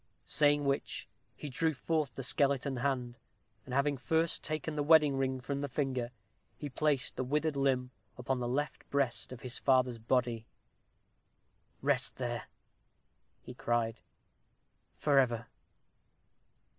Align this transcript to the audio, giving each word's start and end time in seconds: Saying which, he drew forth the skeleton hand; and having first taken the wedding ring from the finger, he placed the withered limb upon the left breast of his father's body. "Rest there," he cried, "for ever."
Saying 0.25 0.65
which, 0.65 1.07
he 1.35 1.47
drew 1.47 1.75
forth 1.75 2.15
the 2.15 2.23
skeleton 2.23 2.77
hand; 2.77 3.19
and 3.65 3.73
having 3.75 3.97
first 3.97 4.43
taken 4.43 4.75
the 4.75 4.81
wedding 4.81 5.15
ring 5.15 5.39
from 5.39 5.61
the 5.61 5.67
finger, 5.67 6.09
he 6.57 6.69
placed 6.69 7.15
the 7.15 7.23
withered 7.23 7.55
limb 7.55 7.91
upon 8.17 8.39
the 8.39 8.47
left 8.47 8.89
breast 8.89 9.31
of 9.31 9.41
his 9.41 9.59
father's 9.59 9.99
body. 9.99 10.47
"Rest 11.83 12.15
there," 12.15 12.45
he 13.43 13.53
cried, 13.53 13.99
"for 14.95 15.19
ever." 15.19 15.45